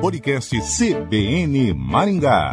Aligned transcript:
Podcast 0.00 0.60
CBN 0.60 1.74
Maringá. 1.74 2.52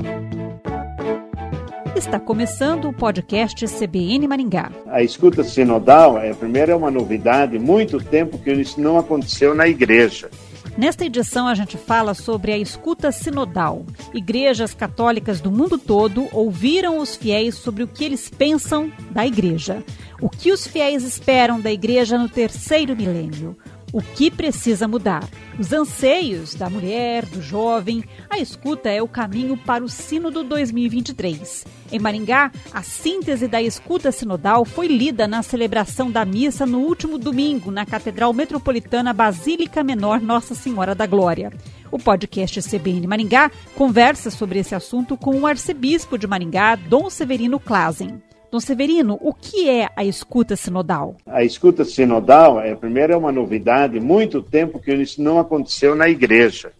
Está 1.96 2.20
começando 2.20 2.90
o 2.90 2.94
podcast 2.94 3.66
CBN 3.68 4.28
Maringá. 4.28 4.72
A 4.88 5.04
escuta 5.04 5.44
sinodal, 5.44 6.18
é, 6.18 6.34
primeiro, 6.34 6.72
é 6.72 6.76
uma 6.76 6.90
novidade, 6.90 7.60
muito 7.60 8.00
tempo 8.00 8.40
que 8.40 8.52
isso 8.52 8.82
não 8.82 8.98
aconteceu 8.98 9.54
na 9.54 9.68
igreja. 9.68 10.30
Nesta 10.76 11.06
edição, 11.06 11.48
a 11.48 11.54
gente 11.54 11.78
fala 11.78 12.16
sobre 12.16 12.52
a 12.52 12.58
escuta 12.58 13.12
sinodal. 13.12 13.86
Igrejas 14.12 14.74
católicas 14.74 15.40
do 15.40 15.52
mundo 15.52 15.78
todo 15.78 16.28
ouviram 16.32 16.98
os 16.98 17.16
fiéis 17.16 17.54
sobre 17.56 17.84
o 17.84 17.88
que 17.88 18.04
eles 18.04 18.28
pensam 18.28 18.92
da 19.12 19.28
igreja. 19.28 19.84
O 20.20 20.30
que 20.30 20.52
os 20.52 20.66
fiéis 20.66 21.04
esperam 21.04 21.62
da 21.62 21.72
igreja 21.72 22.18
no 22.18 22.28
terceiro 22.28 22.96
milênio? 22.96 23.56
O 23.94 24.02
que 24.02 24.32
precisa 24.32 24.88
mudar? 24.88 25.30
Os 25.60 25.72
anseios 25.72 26.56
da 26.56 26.68
mulher, 26.68 27.28
do 27.28 27.44
jovem. 27.44 28.04
A 28.28 28.40
escuta 28.40 28.90
é 28.90 29.04
o 29.04 29.08
caminho 29.08 29.56
para 29.56 29.84
o 29.84 29.88
Sínodo 29.88 30.44
2023. 30.44 31.64
Em 31.92 32.00
Maringá, 32.00 32.52
a 32.74 32.82
síntese 32.82 33.48
da 33.48 33.62
escuta 33.62 34.12
sinodal 34.12 34.66
foi 34.66 34.88
lida 34.88 35.28
na 35.28 35.44
celebração 35.44 36.10
da 36.10 36.26
missa 36.26 36.66
no 36.66 36.80
último 36.80 37.20
domingo 37.20 37.70
na 37.70 37.86
Catedral 37.86 38.34
Metropolitana 38.34 39.14
Basílica 39.14 39.84
Menor 39.84 40.20
Nossa 40.20 40.56
Senhora 40.56 40.96
da 40.96 41.06
Glória. 41.06 41.54
O 41.92 42.00
podcast 42.00 42.64
CBN 42.64 43.06
Maringá 43.06 43.52
conversa 43.76 44.32
sobre 44.32 44.58
esse 44.58 44.74
assunto 44.74 45.16
com 45.16 45.40
o 45.40 45.46
arcebispo 45.46 46.18
de 46.18 46.26
Maringá, 46.26 46.74
Dom 46.74 47.12
Severino 47.12 47.60
Klazen. 47.60 48.24
Dom 48.54 48.60
Severino, 48.60 49.18
o 49.20 49.34
que 49.34 49.68
é 49.68 49.90
a 49.96 50.06
escuta 50.06 50.56
sinodal? 50.56 51.18
A 51.26 51.44
escuta 51.44 51.84
sinodal, 51.84 52.60
é, 52.60 52.76
primeiro, 52.76 53.12
é 53.12 53.18
uma 53.18 53.32
novidade, 53.32 54.00
muito 54.00 54.44
tempo 54.44 54.80
que 54.80 54.94
isso 54.94 55.24
não 55.24 55.40
aconteceu 55.40 55.96
na 55.96 56.08
igreja. 56.08 56.72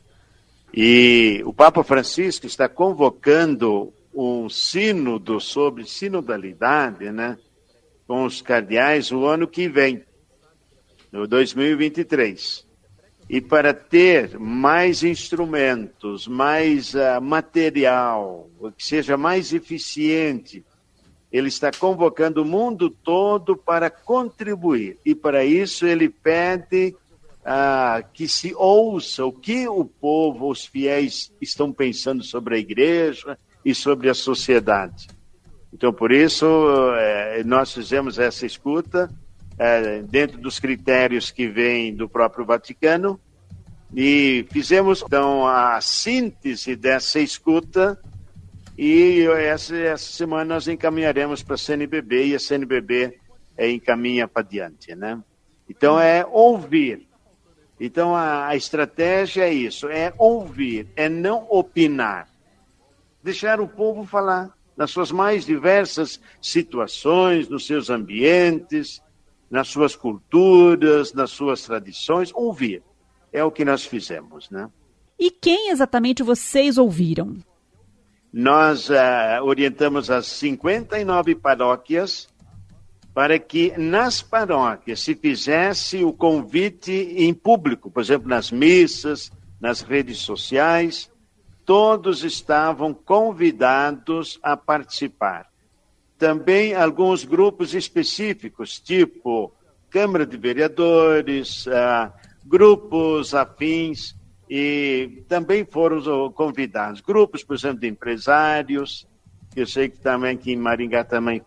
E 0.72 1.42
o 1.44 1.52
Papa 1.52 1.84
Francisco 1.84 2.46
está 2.46 2.70
convocando 2.70 3.92
um 4.14 4.48
sínodo 4.50 5.40
sobre 5.40 5.86
sinodalidade, 5.86 7.12
né, 7.12 7.40
com 8.06 8.24
os 8.24 8.40
cardeais 8.40 9.12
o 9.12 9.26
ano 9.26 9.48
que 9.48 9.68
vem, 9.68 10.04
no 11.12 11.26
2023. 11.26 12.68
E 13.28 13.42
para 13.42 13.74
ter 13.74 14.38
mais 14.38 15.02
instrumentos, 15.04 16.28
mais 16.28 16.94
uh, 16.94 17.20
material, 17.20 18.48
que 18.78 18.86
seja 18.86 19.18
mais 19.18 19.52
eficiente 19.54 20.64
ele 21.34 21.48
está 21.48 21.72
convocando 21.72 22.44
o 22.44 22.46
mundo 22.46 22.92
todo 22.92 23.58
para 23.58 23.90
contribuir. 23.90 25.00
E 25.04 25.16
para 25.16 25.44
isso 25.44 25.88
ele 25.88 26.08
pede 26.08 26.96
ah, 27.44 28.04
que 28.14 28.28
se 28.28 28.54
ouça 28.56 29.26
o 29.26 29.32
que 29.34 29.68
o 29.68 29.84
povo, 29.84 30.48
os 30.48 30.64
fiéis, 30.64 31.34
estão 31.42 31.74
pensando 31.74 32.24
sobre 32.24 32.56
a 32.56 32.60
igreja 32.60 33.36
e 33.66 33.74
sobre 33.74 34.10
a 34.10 34.14
sociedade. 34.14 35.08
Então, 35.74 35.92
por 35.92 36.12
isso, 36.12 36.46
eh, 36.96 37.42
nós 37.44 37.74
fizemos 37.74 38.20
essa 38.20 38.46
escuta 38.46 39.10
eh, 39.58 40.04
dentro 40.08 40.38
dos 40.38 40.60
critérios 40.60 41.32
que 41.32 41.48
vêm 41.48 41.96
do 41.96 42.08
próprio 42.08 42.46
Vaticano 42.46 43.20
e 43.96 44.46
fizemos, 44.52 45.02
então, 45.02 45.48
a 45.48 45.82
síntese 45.82 46.76
dessa 46.76 47.20
escuta 47.20 48.00
e 48.78 49.26
essa, 49.26 49.98
semana 49.98 50.56
nós 50.56 50.68
encaminharemos 50.68 51.44
para 51.44 51.56
a 51.56 51.58
CNBB 51.58 52.28
e 52.28 52.36
a 52.36 52.40
CNBB 52.40 53.20
é, 53.56 53.70
encaminha 53.70 54.28
para 54.28 54.42
diante, 54.42 54.96
né? 54.96 55.22
Então 55.70 56.00
é 56.00 56.26
ouvir. 56.26 57.08
Então 57.80 58.16
a, 58.16 58.48
a 58.48 58.56
estratégia 58.56 59.44
é 59.44 59.54
isso, 59.54 59.88
é 59.88 60.14
ouvir, 60.18 60.88
é 60.96 61.08
não 61.08 61.46
opinar. 61.50 62.28
Deixar 63.22 63.60
o 63.60 63.68
povo 63.68 64.06
falar 64.06 64.52
nas 64.76 64.92
suas 64.92 65.12
mais 65.12 65.46
diversas 65.46 66.20
situações, 66.42 67.48
nos 67.48 67.68
seus 67.68 67.90
ambientes, 67.90 69.02
nas 69.50 69.68
suas 69.68 69.96
culturas, 69.96 71.14
nas 71.14 71.30
suas 71.30 71.62
tradições, 71.64 72.32
ouvir. 72.34 72.82
É 73.32 73.44
o 73.44 73.52
que 73.52 73.64
nós 73.64 73.86
fizemos, 73.86 74.50
né? 74.50 74.70
E 75.18 75.30
quem 75.30 75.70
exatamente 75.70 76.24
vocês 76.24 76.78
ouviram? 76.78 77.38
Nós 78.34 78.90
uh, 78.90 79.44
orientamos 79.44 80.10
as 80.10 80.26
59 80.26 81.36
paróquias 81.36 82.28
para 83.14 83.38
que 83.38 83.72
nas 83.78 84.24
paróquias 84.24 85.02
se 85.02 85.14
fizesse 85.14 86.04
o 86.04 86.12
convite 86.12 86.92
em 86.92 87.32
público, 87.32 87.92
por 87.92 88.02
exemplo, 88.02 88.28
nas 88.28 88.50
missas, 88.50 89.32
nas 89.62 89.82
redes 89.82 90.18
sociais, 90.18 91.12
todos 91.64 92.24
estavam 92.24 92.92
convidados 92.92 94.40
a 94.42 94.58
participar. 94.58 95.48
Também 96.18 96.74
alguns 96.74 97.24
grupos 97.24 97.76
específicos, 97.76 98.80
tipo 98.80 99.54
Câmara 99.92 100.26
de 100.26 100.38
Vereadores, 100.38 101.68
uh, 101.68 102.12
grupos 102.44 103.36
afins, 103.36 104.16
e 104.50 105.24
também 105.28 105.66
foram 105.66 106.32
convidados 106.32 107.02
grupos, 107.02 107.44
por 107.44 107.56
exemplo, 107.56 107.80
de 107.80 107.88
empresários, 107.88 109.08
que 109.54 109.62
eu 109.62 109.68
sei 109.68 109.90
que 109.90 110.00
também 110.00 110.38
que 110.38 110.52
em 110.52 110.58
Maringá 110.58 111.04
também 111.04 111.42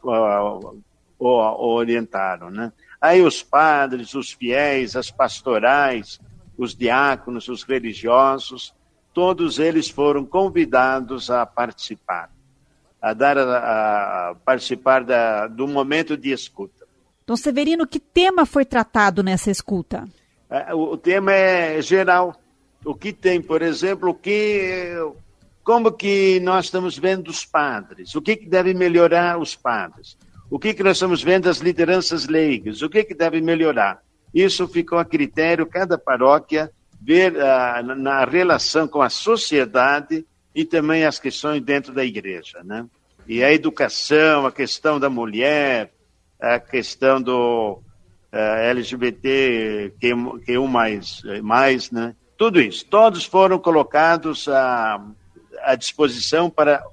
orientaram, 1.19 2.51
né? 2.51 2.73
Aí 3.01 3.23
os 3.23 3.43
padres, 3.43 4.15
os 4.15 4.33
fiéis, 4.33 4.97
as 4.97 5.11
pastorais, 5.11 6.19
os 6.57 6.75
diáconos, 6.75 7.49
os 7.49 7.63
religiosos, 7.63 8.75
todos 9.13 9.59
eles 9.59 9.89
foram 9.89 10.25
convidados 10.25 11.31
a 11.31 11.45
participar, 11.45 12.31
a 13.01 13.13
dar 13.13 13.39
a, 13.39 14.31
a 14.31 14.35
participar 14.35 15.05
da, 15.05 15.47
do 15.47 15.69
momento 15.69 16.17
de 16.17 16.33
escuta. 16.33 16.87
Dom 17.27 17.37
Severino, 17.37 17.87
que 17.87 17.99
tema 17.99 18.47
foi 18.47 18.65
tratado 18.65 19.23
nessa 19.23 19.51
escuta? 19.51 20.05
É, 20.49 20.73
o 20.73 20.97
tema 20.97 21.33
é 21.33 21.83
geral, 21.83 22.35
o 22.87 22.95
que 22.95 23.13
tem, 23.13 23.43
por 23.43 23.63
exemplo, 23.63 24.11
o 24.11 24.15
que, 24.15 24.95
como 25.65 25.91
que 25.91 26.39
nós 26.41 26.67
estamos 26.67 26.97
vendo 26.97 27.29
os 27.29 27.45
padres, 27.45 28.15
o 28.15 28.23
que, 28.23 28.37
que 28.37 28.49
deve 28.49 28.73
melhorar 28.73 29.39
os 29.39 29.57
padres, 29.57 30.17
o 30.49 30.57
que, 30.57 30.73
que 30.73 30.85
nós 30.85 30.97
estamos 30.97 31.21
vendo 31.21 31.49
as 31.49 31.59
lideranças 31.59 32.29
leigas, 32.29 32.83
o 32.83 32.89
que, 32.89 33.03
que 33.03 33.13
deve 33.13 33.41
melhorar. 33.41 34.01
Isso 34.33 34.69
ficou 34.69 34.99
a 34.99 35.05
critério, 35.05 35.67
cada 35.67 35.99
paróquia 35.99 36.71
ver 37.03 37.35
uh, 37.35 37.83
na 37.97 38.25
relação 38.25 38.87
com 38.87 39.03
a 39.03 39.11
sociedade 39.11 40.25
e 40.55 40.65
também 40.65 41.05
as 41.05 41.19
questões 41.19 41.61
dentro 41.63 41.93
da 41.93 42.05
igreja, 42.05 42.63
né? 42.63 42.87
E 43.27 43.43
a 43.43 43.53
educação, 43.53 44.47
a 44.47 44.53
questão 44.53 45.01
da 45.01 45.11
mulher, 45.11 45.93
a 46.41 46.61
questão 46.61 47.21
do 47.21 47.81
uh, 48.33 48.37
LGBT, 48.69 49.93
que, 49.99 50.13
que 50.45 50.57
um 50.57 50.69
mais, 50.69 51.21
mais, 51.43 51.91
né? 51.91 52.15
Tudo 52.37 52.61
isso. 52.61 52.85
Todos 52.87 53.25
foram 53.25 53.59
colocados 53.59 54.47
à, 54.49 55.03
à 55.63 55.75
disposição 55.75 56.51
para, 56.51 56.85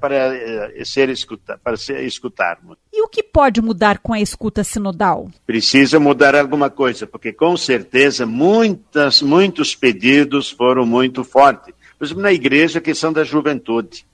para, 0.00 0.36
eh, 0.36 0.82
ser 0.84 1.08
escuta, 1.08 1.58
para 1.62 1.76
ser, 1.76 2.04
escutarmos. 2.04 2.76
E 2.92 3.02
o 3.02 3.08
que 3.08 3.22
pode 3.22 3.60
mudar 3.60 3.98
com 3.98 4.12
a 4.12 4.20
escuta 4.20 4.62
sinodal? 4.62 5.28
Precisa 5.44 5.98
mudar 5.98 6.36
alguma 6.36 6.70
coisa, 6.70 7.06
porque 7.06 7.32
com 7.32 7.56
certeza 7.56 8.24
muitas, 8.24 9.22
muitos 9.22 9.74
pedidos 9.74 10.50
foram 10.50 10.86
muito 10.86 11.24
fortes. 11.24 11.74
Por 11.98 12.04
exemplo, 12.04 12.22
na 12.22 12.32
igreja, 12.32 12.78
a 12.78 12.82
questão 12.82 13.12
da 13.12 13.24
juventude. 13.24 14.06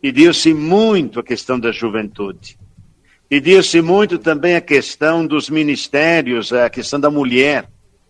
Pediu-se 0.00 0.52
muito 0.52 1.20
a 1.20 1.22
questão 1.22 1.60
da 1.60 1.72
juventude. 1.72 2.58
Pediu-se 3.28 3.80
muito 3.80 4.18
também 4.18 4.54
a 4.54 4.60
questão 4.60 5.26
dos 5.26 5.48
ministérios, 5.48 6.52
a 6.52 6.68
questão 6.68 7.00
da 7.00 7.10
mulher, 7.10 7.68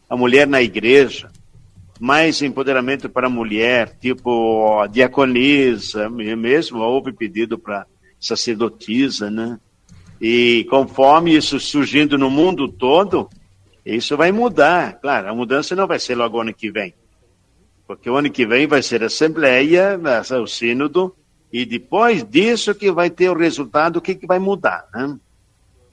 a 0.09 0.17
mulher 0.17 0.47
na 0.47 0.61
igreja 0.61 1.31
mais 2.01 2.43
empoderamento 2.43 3.09
para 3.09 3.27
a 3.27 3.31
mulher, 3.31 3.97
tipo 4.01 4.87
diaconisa, 4.89 6.09
mesmo 6.11 6.81
houve 6.81 7.13
pedido 7.13 7.59
para 7.59 7.87
sacerdotisa, 8.19 9.31
né? 9.31 9.59
E 10.21 10.67
conforme 10.71 11.37
isso 11.37 11.61
surgindo 11.61 12.17
no 12.17 12.31
mundo 12.31 12.69
todo, 12.69 13.29
isso 13.85 14.17
vai 14.17 14.33
mudar. 14.33 14.95
Claro, 15.01 15.29
a 15.29 15.35
mudança 15.35 15.77
não 15.77 15.87
vai 15.87 15.99
ser 15.99 16.15
logo 16.15 16.41
ano 16.41 16.55
que 16.55 16.71
vem, 16.71 16.95
porque 17.87 18.09
o 18.09 18.17
ano 18.17 18.31
que 18.31 18.47
vem 18.47 18.67
vai 18.67 18.83
ser 18.83 19.03
a 19.03 19.07
Assembleia, 19.07 20.01
o 20.43 20.47
Sínodo, 20.47 21.15
e 21.53 21.65
depois 21.65 22.25
disso 22.25 22.75
que 22.75 22.91
vai 22.91 23.11
ter 23.11 23.31
o 23.31 23.39
resultado, 23.39 23.99
o 23.99 24.01
que, 24.01 24.15
que 24.15 24.27
vai 24.27 24.39
mudar, 24.39 24.87
né? 24.93 25.17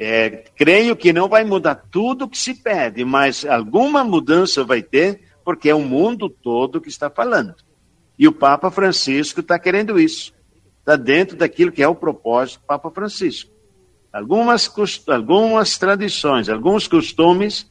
É, 0.04 0.46
creio 0.56 0.96
que 0.96 1.14
não 1.14 1.30
vai 1.30 1.44
mudar 1.44 1.76
tudo 1.76 2.28
que 2.28 2.36
se 2.36 2.56
pede, 2.56 3.06
mas 3.06 3.46
alguma 3.46 4.04
mudança 4.04 4.64
vai 4.64 4.82
ter, 4.82 5.22
porque 5.52 5.70
é 5.70 5.76
o 5.76 5.82
mundo 5.82 6.30
todo 6.30 6.80
que 6.80 6.88
está 6.88 7.10
falando. 7.10 7.54
E 8.18 8.26
o 8.26 8.32
Papa 8.32 8.72
Francisco 8.72 9.42
está 9.42 9.60
querendo 9.60 10.00
isso. 10.00 10.34
Está 10.80 10.96
dentro 10.96 11.36
daquilo 11.36 11.74
que 11.74 11.84
é 11.84 11.88
o 11.90 11.94
propósito 11.94 12.62
do 12.62 12.68
Papa 12.68 12.90
Francisco. 12.90 13.52
Algumas, 14.14 14.72
algumas 15.10 15.78
tradições, 15.78 16.48
alguns 16.48 16.88
costumes 16.88 17.70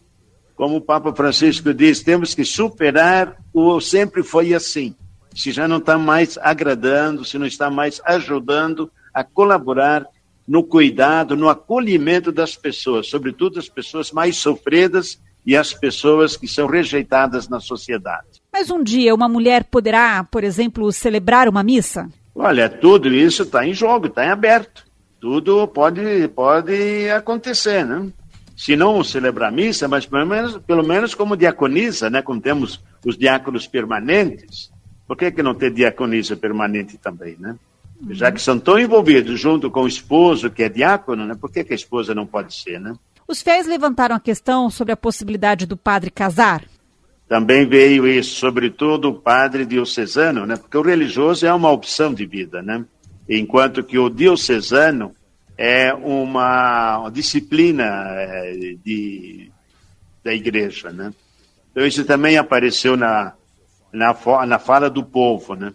como 0.55 0.77
o 0.77 0.81
Papa 0.83 1.15
Francisco 1.15 1.73
diz, 1.73 2.03
temos 2.03 2.35
que 2.35 2.45
superar 2.45 3.39
o 3.51 3.81
sempre 3.81 4.23
foi 4.23 4.53
assim. 4.53 4.95
Se 5.35 5.53
já 5.53 5.67
não 5.67 5.79
está 5.79 5.97
mais 5.97 6.37
agradando, 6.37 7.25
se 7.25 7.39
não 7.39 7.47
está 7.47 7.71
mais 7.71 7.99
ajudando 8.05 8.93
a 9.15 9.25
colaborar 9.25 10.07
no 10.47 10.63
cuidado, 10.63 11.35
no 11.35 11.49
acolhimento 11.49 12.31
das 12.31 12.57
pessoas, 12.57 13.07
sobretudo 13.07 13.59
as 13.59 13.71
pessoas 13.71 14.13
mais 14.13 14.37
sofridas 14.37 15.19
e 15.45 15.57
as 15.57 15.73
pessoas 15.73 16.37
que 16.37 16.47
são 16.47 16.67
rejeitadas 16.67 17.49
na 17.49 17.61
sociedade. 17.61 18.41
Mas 18.53 18.71
um 18.71 18.83
dia 18.83 19.15
uma 19.15 19.29
mulher 19.29 19.65
poderá, 19.65 20.25
por 20.25 20.45
exemplo, 20.45 20.91
celebrar 20.93 21.49
uma 21.49 21.63
missa? 21.63 22.09
Olha, 22.35 22.69
tudo 22.69 23.09
isso 23.09 23.43
está 23.43 23.67
em 23.67 23.75
jogo, 23.75 24.07
está 24.07 24.25
em 24.25 24.31
aberto. 24.31 24.85
Tudo 25.21 25.67
pode, 25.69 26.29
pode 26.29 27.11
acontecer, 27.11 27.85
né? 27.85 28.09
Se 28.57 28.77
não 28.77 29.03
celebrar 29.05 29.53
missa, 29.53 29.87
mas 29.89 30.07
pelo 30.07 30.27
menos, 30.27 30.59
pelo 30.59 30.83
menos 30.83 31.15
como 31.15 31.37
diaconisa, 31.37 32.11
né? 32.11 32.23
Como 32.23 32.41
temos 32.41 32.83
os 33.05 33.17
diáconos 33.17 33.67
permanentes, 33.67 34.71
por 35.07 35.17
que, 35.17 35.31
que 35.31 35.43
não 35.43 35.55
ter 35.55 35.73
diaconisa 35.73 36.37
permanente 36.37 36.97
também, 36.99 37.37
né? 37.39 37.57
Uhum. 38.01 38.15
Já 38.15 38.33
que 38.33 38.41
são 38.41 38.59
tão 38.59 38.79
envolvidos 38.79 39.39
junto 39.39 39.71
com 39.71 39.83
o 39.83 39.89
esposo, 39.89 40.51
que 40.51 40.63
é 40.63 40.69
diácono, 40.69 41.27
né? 41.27 41.35
Por 41.39 41.51
que, 41.51 41.65
que 41.65 41.73
a 41.73 41.77
esposa 41.77 42.15
não 42.15 42.27
pode 42.27 42.55
ser, 42.55 42.81
né? 42.81 42.95
Os 43.31 43.43
fiéis 43.43 43.65
levantaram 43.65 44.17
a 44.17 44.19
questão 44.19 44.69
sobre 44.69 44.93
a 44.93 44.97
possibilidade 44.97 45.65
do 45.65 45.77
padre 45.77 46.11
casar. 46.11 46.65
Também 47.29 47.65
veio 47.65 48.09
isso, 48.09 48.35
sobretudo 48.35 49.11
o 49.11 49.15
padre 49.15 49.65
diocesano, 49.65 50.45
né? 50.45 50.57
Porque 50.57 50.77
o 50.77 50.83
religioso 50.83 51.47
é 51.47 51.55
uma 51.55 51.71
opção 51.71 52.13
de 52.13 52.27
vida, 52.27 52.61
né? 52.61 52.85
Enquanto 53.29 53.85
que 53.85 53.97
o 53.97 54.11
diocesano 54.11 55.15
é 55.57 55.95
uma 55.95 57.09
disciplina 57.11 57.85
é, 57.85 58.75
de, 58.85 59.49
da 60.25 60.35
igreja, 60.35 60.91
né? 60.91 61.15
Então 61.71 61.87
isso 61.87 62.05
também 62.05 62.37
apareceu 62.37 62.97
na, 62.97 63.35
na, 63.93 64.13
na 64.45 64.59
fala 64.59 64.91
do 64.91 65.05
povo, 65.05 65.55
né? 65.55 65.73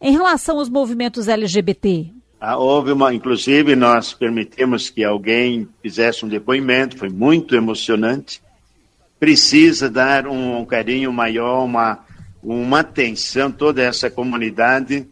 Em 0.00 0.12
relação 0.12 0.58
aos 0.58 0.70
movimentos 0.70 1.28
LGBT, 1.28 2.10
houve 2.58 2.90
uma, 2.90 3.14
inclusive, 3.14 3.76
nós 3.76 4.12
permitimos 4.12 4.90
que 4.90 5.04
alguém 5.04 5.68
fizesse 5.80 6.24
um 6.24 6.28
depoimento, 6.28 6.98
foi 6.98 7.08
muito 7.08 7.54
emocionante. 7.54 8.42
Precisa 9.20 9.88
dar 9.88 10.26
um, 10.26 10.58
um 10.58 10.64
carinho 10.64 11.12
maior, 11.12 11.64
uma, 11.64 12.00
uma 12.42 12.80
atenção 12.80 13.52
toda 13.52 13.80
essa 13.80 14.10
comunidade, 14.10 15.06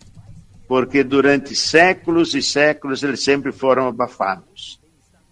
porque 0.67 1.05
durante 1.05 1.55
séculos 1.55 2.35
e 2.35 2.43
séculos 2.43 3.03
eles 3.05 3.23
sempre 3.23 3.53
foram 3.53 3.87
abafados. 3.87 4.81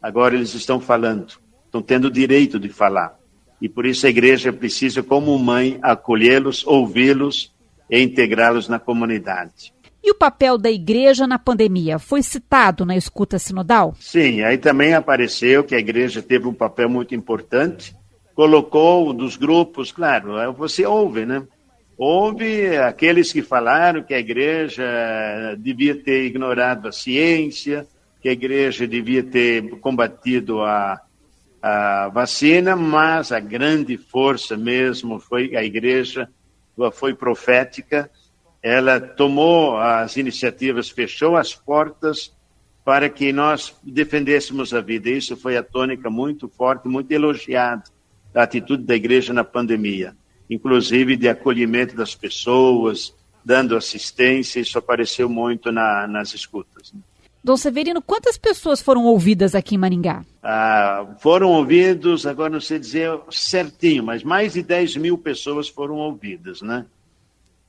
Agora 0.00 0.36
eles 0.36 0.54
estão 0.54 0.80
falando, 0.80 1.34
estão 1.66 1.82
tendo 1.82 2.04
o 2.06 2.10
direito 2.10 2.60
de 2.60 2.68
falar. 2.68 3.18
E 3.60 3.68
por 3.68 3.84
isso 3.84 4.06
a 4.06 4.10
igreja 4.10 4.52
precisa, 4.52 5.02
como 5.02 5.36
mãe, 5.36 5.80
acolhê-los, 5.82 6.64
ouvi-los 6.64 7.52
e 7.90 8.00
integrá-los 8.00 8.68
na 8.68 8.78
comunidade. 8.78 9.72
E 10.08 10.10
o 10.10 10.14
papel 10.14 10.56
da 10.56 10.70
igreja 10.70 11.26
na 11.26 11.38
pandemia 11.38 11.98
foi 11.98 12.22
citado 12.22 12.86
na 12.86 12.96
escuta 12.96 13.38
sinodal? 13.38 13.94
Sim, 14.00 14.40
aí 14.40 14.56
também 14.56 14.94
apareceu 14.94 15.62
que 15.62 15.74
a 15.74 15.78
igreja 15.78 16.22
teve 16.22 16.48
um 16.48 16.54
papel 16.54 16.88
muito 16.88 17.14
importante, 17.14 17.94
colocou 18.34 19.12
dos 19.12 19.36
grupos, 19.36 19.92
claro, 19.92 20.54
você 20.54 20.86
ouve, 20.86 21.26
né? 21.26 21.46
Houve 21.98 22.74
aqueles 22.78 23.30
que 23.30 23.42
falaram 23.42 24.02
que 24.02 24.14
a 24.14 24.18
igreja 24.18 24.82
devia 25.58 25.94
ter 25.94 26.24
ignorado 26.24 26.88
a 26.88 26.92
ciência, 26.92 27.86
que 28.22 28.30
a 28.30 28.32
igreja 28.32 28.86
devia 28.86 29.22
ter 29.22 29.78
combatido 29.78 30.62
a, 30.62 30.98
a 31.60 32.08
vacina, 32.08 32.74
mas 32.74 33.30
a 33.30 33.40
grande 33.40 33.98
força 33.98 34.56
mesmo 34.56 35.20
foi 35.20 35.54
a 35.54 35.62
igreja 35.62 36.30
foi 36.94 37.12
profética 37.12 38.10
ela 38.62 39.00
tomou 39.00 39.76
as 39.76 40.16
iniciativas, 40.16 40.88
fechou 40.88 41.36
as 41.36 41.54
portas 41.54 42.32
para 42.84 43.08
que 43.08 43.32
nós 43.32 43.74
defendêssemos 43.82 44.72
a 44.72 44.80
vida. 44.80 45.10
Isso 45.10 45.36
foi 45.36 45.56
a 45.56 45.62
tônica 45.62 46.08
muito 46.10 46.48
forte, 46.48 46.88
muito 46.88 47.12
elogiada 47.12 47.84
da 48.32 48.42
atitude 48.42 48.84
da 48.84 48.94
igreja 48.94 49.32
na 49.32 49.44
pandemia, 49.44 50.16
inclusive 50.48 51.16
de 51.16 51.28
acolhimento 51.28 51.94
das 51.94 52.14
pessoas, 52.14 53.14
dando 53.44 53.76
assistência. 53.76 54.60
Isso 54.60 54.78
apareceu 54.78 55.28
muito 55.28 55.70
na, 55.70 56.06
nas 56.06 56.34
escutas. 56.34 56.92
Dom 57.42 57.56
Severino, 57.56 58.02
quantas 58.02 58.36
pessoas 58.36 58.80
foram 58.80 59.04
ouvidas 59.04 59.54
aqui 59.54 59.76
em 59.76 59.78
Maringá? 59.78 60.24
Ah, 60.42 61.06
foram 61.20 61.50
ouvidos, 61.50 62.26
agora 62.26 62.50
não 62.50 62.60
sei 62.60 62.78
dizer 62.78 63.18
certinho, 63.30 64.02
mas 64.02 64.24
mais 64.24 64.54
de 64.54 64.62
10 64.62 64.96
mil 64.96 65.16
pessoas 65.16 65.68
foram 65.68 65.96
ouvidas, 65.96 66.60
né? 66.60 66.84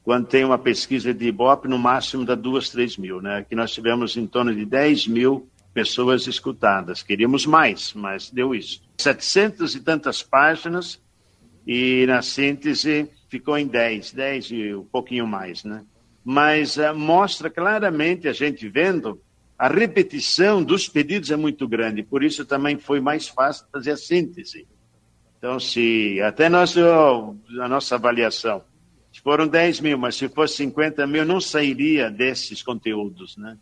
Quando 0.10 0.26
tem 0.26 0.44
uma 0.44 0.58
pesquisa 0.58 1.14
de 1.14 1.28
Ibope, 1.28 1.68
no 1.68 1.78
máximo 1.78 2.26
dá 2.26 2.34
duas, 2.34 2.72
três 2.72 2.98
mil, 2.98 3.22
né? 3.22 3.38
Aqui 3.38 3.54
nós 3.54 3.72
tivemos 3.72 4.18
em 4.18 4.26
torno 4.26 4.56
de 4.56 4.66
10 4.66 5.06
mil 5.06 5.48
pessoas 5.72 6.26
escutadas. 6.26 7.04
Queríamos 7.04 7.46
mais, 7.46 7.94
mas 7.94 8.32
deu 8.32 8.56
isso. 8.56 8.82
700 8.98 9.76
e 9.76 9.80
tantas 9.82 10.24
páginas 10.24 11.00
e 11.64 12.08
na 12.08 12.24
síntese 12.24 13.08
ficou 13.30 13.56
em 13.56 13.68
10, 13.68 14.12
10 14.14 14.50
e 14.50 14.74
um 14.74 14.84
pouquinho 14.84 15.28
mais, 15.28 15.64
né? 15.64 15.86
Mas 16.26 16.78
uh, 16.78 16.96
mostra 16.96 17.48
claramente, 17.48 18.28
a 18.28 18.34
gente 18.34 18.68
vendo, 18.68 19.22
a 19.60 19.68
repetição 19.68 20.64
dos 20.64 20.90
pedidos 20.90 21.30
é 21.30 21.36
muito 21.36 21.68
grande, 21.68 22.02
por 22.02 22.24
isso 22.24 22.44
também 22.46 22.80
foi 22.80 23.00
mais 23.00 23.28
fácil 23.28 23.68
fazer 23.72 23.92
a 23.92 23.98
síntese. 23.98 24.68
Então, 25.38 25.60
se 25.60 26.20
até 26.24 26.50
nós, 26.50 26.76
a 26.76 27.68
nossa 27.68 27.94
avaliação, 27.94 28.64
foram 29.18 29.48
10 29.48 29.82
mil, 29.82 29.98
mas 29.98 30.16
se 30.16 30.30
fosse 30.30 30.58
50 30.58 31.06
mil, 31.08 31.26
não 31.26 31.42
sairia 31.42 32.10
desses 32.10 32.62
conteúdos, 32.62 33.36
né? 33.38 33.58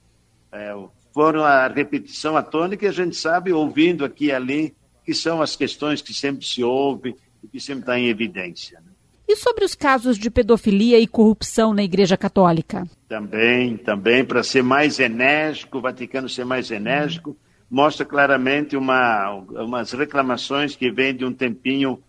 É, 0.52 0.74
foram 1.14 1.44
a 1.44 1.68
repetição 1.68 2.38
atônica 2.38 2.78
que 2.78 2.86
a 2.88 2.92
gente 2.92 3.16
sabe, 3.16 3.52
ouvindo 3.52 4.06
aqui 4.06 4.26
e 4.26 4.32
ali, 4.32 4.76
que 5.04 5.14
são 5.14 5.42
as 5.42 5.56
questões 5.56 6.02
que 6.02 6.14
sempre 6.14 6.46
se 6.46 6.64
ouve 6.64 7.16
e 7.44 7.48
que 7.48 7.60
sempre 7.60 7.82
está 7.82 7.98
em 7.98 8.08
evidência. 8.08 8.80
Né? 8.80 8.92
E 9.28 9.36
sobre 9.36 9.66
os 9.66 9.76
casos 9.76 10.18
de 10.18 10.30
pedofilia 10.30 11.00
e 11.00 11.08
corrupção 11.08 11.74
na 11.74 11.84
Igreja 11.84 12.16
Católica? 12.16 12.88
Também, 13.10 13.78
também, 13.78 14.24
para 14.24 14.44
ser 14.44 14.64
mais 14.64 15.00
enérgico, 15.00 15.80
o 15.80 15.82
Vaticano 15.82 16.30
ser 16.30 16.46
mais 16.46 16.72
enérgico, 16.72 17.36
mostra 17.70 18.06
claramente 18.06 18.78
uma, 18.78 19.34
umas 19.34 19.92
reclamações 19.92 20.76
que 20.76 20.90
vêm 20.90 21.16
de 21.16 21.26
um 21.26 21.34
tempinho 21.34 22.02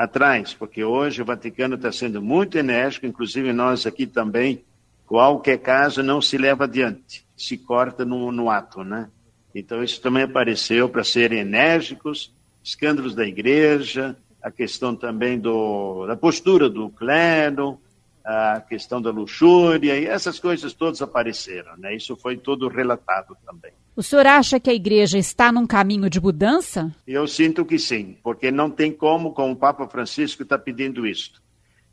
atrás, 0.00 0.54
porque 0.54 0.82
hoje 0.82 1.20
o 1.20 1.26
Vaticano 1.26 1.74
está 1.74 1.92
sendo 1.92 2.22
muito 2.22 2.56
enérgico, 2.56 3.04
inclusive 3.04 3.52
nós 3.52 3.84
aqui 3.84 4.06
também, 4.06 4.64
qualquer 5.06 5.58
caso 5.58 6.02
não 6.02 6.22
se 6.22 6.38
leva 6.38 6.64
adiante, 6.64 7.26
se 7.36 7.58
corta 7.58 8.02
no, 8.02 8.32
no 8.32 8.48
ato, 8.48 8.82
né? 8.82 9.10
Então 9.54 9.84
isso 9.84 10.00
também 10.00 10.22
apareceu 10.22 10.88
para 10.88 11.04
serem 11.04 11.40
enérgicos, 11.40 12.32
escândalos 12.64 13.14
da 13.14 13.26
igreja, 13.26 14.16
a 14.42 14.50
questão 14.50 14.96
também 14.96 15.38
do, 15.38 16.06
da 16.06 16.16
postura 16.16 16.70
do 16.70 16.88
clero, 16.88 17.78
a 18.24 18.58
questão 18.66 19.02
da 19.02 19.10
luxúria, 19.10 19.98
e 19.98 20.06
essas 20.06 20.38
coisas 20.38 20.72
todas 20.72 21.02
apareceram, 21.02 21.76
né? 21.76 21.94
Isso 21.94 22.16
foi 22.16 22.38
todo 22.38 22.68
relatado 22.68 23.36
também. 23.44 23.72
O 24.00 24.02
senhor 24.02 24.26
acha 24.26 24.58
que 24.58 24.70
a 24.70 24.72
igreja 24.72 25.18
está 25.18 25.52
num 25.52 25.66
caminho 25.66 26.08
de 26.08 26.18
mudança? 26.18 26.90
Eu 27.06 27.28
sinto 27.28 27.66
que 27.66 27.78
sim, 27.78 28.16
porque 28.22 28.50
não 28.50 28.70
tem 28.70 28.90
como, 28.90 29.34
como 29.34 29.52
o 29.52 29.56
Papa 29.56 29.86
Francisco 29.86 30.42
está 30.42 30.56
pedindo 30.56 31.06
isso. 31.06 31.32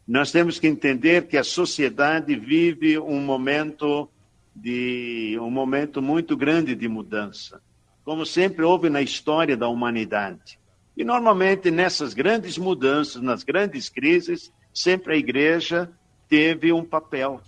Nós 0.08 0.32
temos 0.32 0.58
que 0.58 0.68
entender 0.68 1.28
que 1.28 1.36
a 1.36 1.44
sociedade 1.44 2.34
vive 2.34 2.98
um 2.98 3.20
momento 3.20 4.10
de 4.56 5.38
um 5.42 5.52
momento 5.52 6.02
muito 6.02 6.38
grande 6.38 6.76
de 6.76 6.88
mudança, 6.88 7.62
como 8.06 8.26
sempre 8.26 8.64
houve 8.64 8.90
na 8.90 9.02
história 9.02 9.58
da 9.58 9.68
humanidade. 9.68 10.58
E 10.96 11.04
normalmente 11.04 11.70
nessas 11.70 12.14
grandes 12.14 12.58
mudanças, 12.58 13.22
nas 13.22 13.44
grandes 13.44 13.90
crises, 13.90 14.50
sempre 14.74 15.14
a 15.14 15.18
igreja 15.18 15.92
teve 16.30 16.72
um 16.72 16.86
papel. 16.86 17.42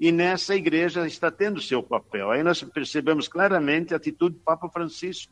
E 0.00 0.10
nessa 0.10 0.56
igreja 0.56 1.06
está 1.06 1.30
tendo 1.30 1.60
seu 1.60 1.82
papel. 1.82 2.30
Aí 2.30 2.42
nós 2.42 2.62
percebemos 2.62 3.28
claramente 3.28 3.92
a 3.92 3.98
atitude 3.98 4.36
do 4.36 4.40
Papa 4.40 4.66
Francisco, 4.70 5.30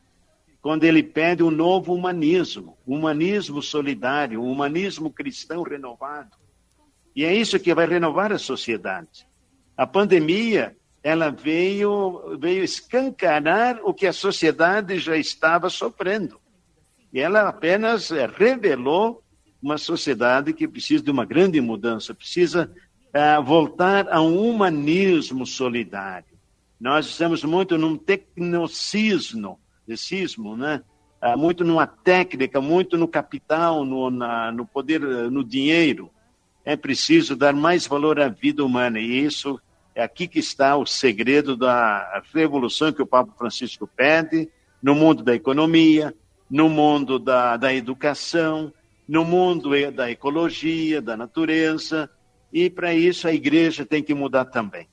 quando 0.61 0.83
ele 0.83 1.01
pede 1.01 1.41
um 1.41 1.49
novo 1.49 1.91
humanismo, 1.91 2.77
um 2.85 2.97
humanismo 2.97 3.63
solidário, 3.63 4.43
um 4.43 4.51
humanismo 4.51 5.11
cristão 5.11 5.63
renovado. 5.63 6.37
E 7.15 7.25
é 7.25 7.33
isso 7.33 7.59
que 7.59 7.73
vai 7.73 7.87
renovar 7.87 8.31
a 8.31 8.37
sociedade. 8.37 9.27
A 9.75 9.87
pandemia, 9.87 10.77
ela 11.01 11.31
veio, 11.31 12.37
veio 12.39 12.63
escancarar 12.63 13.79
o 13.83 13.91
que 13.91 14.05
a 14.05 14.13
sociedade 14.13 14.99
já 14.99 15.17
estava 15.17 15.69
sofrendo. 15.71 16.39
E 17.11 17.19
ela 17.19 17.49
apenas 17.49 18.11
revelou 18.37 19.23
uma 19.61 19.79
sociedade 19.79 20.53
que 20.53 20.67
precisa 20.67 21.03
de 21.03 21.09
uma 21.09 21.25
grande 21.25 21.59
mudança, 21.59 22.13
precisa 22.13 22.71
uh, 23.13 23.43
voltar 23.43 24.07
a 24.09 24.21
um 24.21 24.49
humanismo 24.49 25.45
solidário. 25.45 26.37
Nós 26.79 27.07
estamos 27.07 27.43
muito 27.43 27.77
num 27.77 27.97
tecnocismo, 27.97 29.59
cismo, 29.95 30.55
né? 30.55 30.81
uh, 31.21 31.37
muito 31.37 31.63
numa 31.63 31.87
técnica, 31.87 32.61
muito 32.61 32.97
no 32.97 33.07
capital, 33.07 33.83
no, 33.83 34.09
na, 34.09 34.51
no 34.51 34.65
poder, 34.65 35.01
no 35.01 35.43
dinheiro. 35.43 36.09
É 36.63 36.75
preciso 36.75 37.35
dar 37.35 37.53
mais 37.53 37.87
valor 37.87 38.19
à 38.19 38.27
vida 38.27 38.63
humana 38.63 38.99
e 38.99 39.23
isso 39.23 39.59
é 39.95 40.03
aqui 40.03 40.27
que 40.27 40.39
está 40.39 40.77
o 40.77 40.85
segredo 40.85 41.57
da 41.57 42.21
revolução 42.33 42.93
que 42.93 43.01
o 43.01 43.07
Papa 43.07 43.33
Francisco 43.37 43.87
pede 43.87 44.49
no 44.81 44.95
mundo 44.95 45.23
da 45.23 45.35
economia, 45.35 46.13
no 46.49 46.69
mundo 46.69 47.19
da, 47.19 47.57
da 47.57 47.73
educação, 47.73 48.71
no 49.07 49.25
mundo 49.25 49.71
da 49.91 50.09
ecologia, 50.09 51.01
da 51.01 51.17
natureza, 51.17 52.09
e 52.51 52.69
para 52.69 52.93
isso 52.93 53.27
a 53.27 53.33
igreja 53.33 53.85
tem 53.85 54.03
que 54.03 54.13
mudar 54.13 54.45
também. 54.45 54.87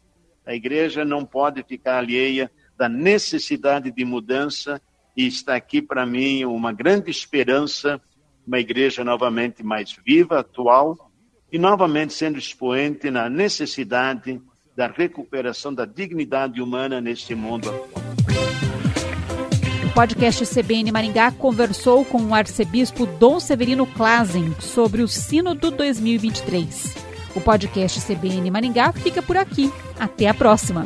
A 0.45 0.55
igreja 0.55 1.05
não 1.05 1.25
pode 1.25 1.63
ficar 1.65 1.99
alheia 1.99 2.51
da 2.77 2.89
necessidade 2.89 3.91
de 3.91 4.05
mudança 4.05 4.81
e 5.17 5.27
está 5.27 5.57
aqui 5.57 5.81
para 5.81 6.05
mim 6.05 6.45
uma 6.45 6.73
grande 6.73 7.11
esperança, 7.11 8.01
uma 8.47 8.61
igreja 8.61 9.03
novamente 9.03 9.63
mais 9.63 9.97
viva, 10.07 10.41
atual 10.41 11.11
e 11.51 11.59
novamente 11.59 12.13
sendo 12.13 12.39
expoente 12.39 13.11
na 13.11 13.29
necessidade 13.29 14.41
da 14.77 14.87
recuperação 14.87 15.73
da 15.73 15.87
dignidade 15.87 16.61
humana 16.61 17.01
neste 17.01 17.35
mundo 17.35 17.71
atual. 17.71 18.07
O 19.85 19.95
podcast 19.97 20.45
CBN 20.45 20.93
Maringá 20.93 21.33
conversou 21.33 22.05
com 22.05 22.23
o 22.23 22.35
arcebispo 22.35 23.07
Dom 23.07 23.41
Severino 23.41 23.87
Klazen 23.87 24.55
sobre 24.61 25.03
o 25.03 25.09
Sínodo 25.09 25.71
2023. 25.71 27.06
O 27.37 27.41
podcast 27.41 28.01
CBN 28.01 28.51
Maringá 28.51 28.91
fica 28.93 29.23
por 29.23 29.37
aqui. 29.37 29.71
Até 30.01 30.27
a 30.27 30.35
próxima! 30.35 30.85